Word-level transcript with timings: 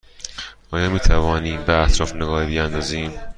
آیا 0.71 0.89
می 0.89 0.99
توانیم 0.99 1.63
به 1.63 1.73
اطراف 1.73 2.15
نگاهی 2.15 2.47
بیاندازیم؟ 2.47 3.13